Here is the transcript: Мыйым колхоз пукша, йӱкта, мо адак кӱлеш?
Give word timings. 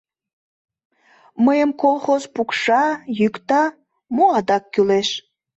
Мыйым 1.45 1.71
колхоз 1.81 2.23
пукша, 2.33 2.83
йӱкта, 3.19 3.63
мо 4.15 4.25
адак 4.37 4.63
кӱлеш? 4.73 5.09